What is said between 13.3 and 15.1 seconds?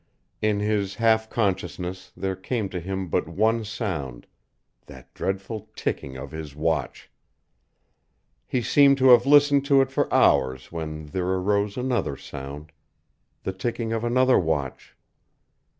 the ticking of another watch.